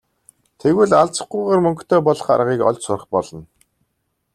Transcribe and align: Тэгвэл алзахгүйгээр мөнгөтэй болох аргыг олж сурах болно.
Тэгвэл 0.59 0.91
алзахгүйгээр 1.01 1.63
мөнгөтэй 1.63 1.99
болох 2.07 2.27
аргыг 2.35 2.61
олж 2.69 2.79
сурах 2.83 3.05
болно. 3.13 3.41